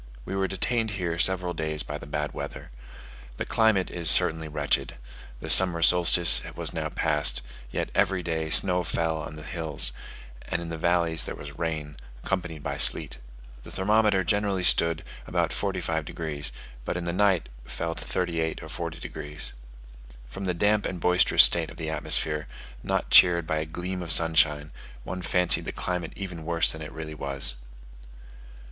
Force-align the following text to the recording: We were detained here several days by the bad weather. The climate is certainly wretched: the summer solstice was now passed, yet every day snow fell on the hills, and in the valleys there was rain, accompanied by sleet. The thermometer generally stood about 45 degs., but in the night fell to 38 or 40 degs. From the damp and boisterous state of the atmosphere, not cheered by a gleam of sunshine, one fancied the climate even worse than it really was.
We 0.25 0.35
were 0.35 0.47
detained 0.47 0.89
here 0.97 1.19
several 1.19 1.53
days 1.53 1.83
by 1.83 1.99
the 1.99 2.07
bad 2.07 2.31
weather. 2.33 2.71
The 3.37 3.45
climate 3.45 3.91
is 3.91 4.09
certainly 4.09 4.47
wretched: 4.47 4.95
the 5.39 5.47
summer 5.47 5.83
solstice 5.83 6.41
was 6.55 6.73
now 6.73 6.89
passed, 6.89 7.43
yet 7.69 7.91
every 7.93 8.23
day 8.23 8.49
snow 8.49 8.81
fell 8.81 9.17
on 9.21 9.35
the 9.35 9.43
hills, 9.43 9.91
and 10.47 10.59
in 10.59 10.69
the 10.69 10.77
valleys 10.79 11.25
there 11.25 11.35
was 11.35 11.59
rain, 11.59 11.97
accompanied 12.23 12.63
by 12.63 12.79
sleet. 12.79 13.19
The 13.61 13.69
thermometer 13.69 14.23
generally 14.23 14.63
stood 14.63 15.03
about 15.27 15.53
45 15.53 16.05
degs., 16.05 16.51
but 16.83 16.97
in 16.97 17.03
the 17.03 17.13
night 17.13 17.47
fell 17.65 17.93
to 17.93 18.03
38 18.03 18.63
or 18.63 18.69
40 18.69 19.07
degs. 19.07 19.53
From 20.27 20.45
the 20.45 20.55
damp 20.55 20.87
and 20.87 20.99
boisterous 20.99 21.43
state 21.43 21.69
of 21.69 21.77
the 21.77 21.91
atmosphere, 21.91 22.47
not 22.81 23.11
cheered 23.11 23.45
by 23.45 23.59
a 23.59 23.65
gleam 23.67 24.01
of 24.01 24.11
sunshine, 24.11 24.71
one 25.03 25.21
fancied 25.21 25.65
the 25.65 25.71
climate 25.71 26.13
even 26.15 26.43
worse 26.43 26.71
than 26.71 26.81
it 26.81 26.91
really 26.91 27.13
was. 27.13 27.53